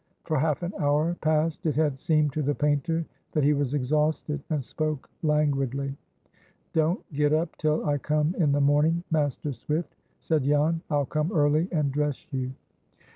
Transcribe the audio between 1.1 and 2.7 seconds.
past it had seemed to the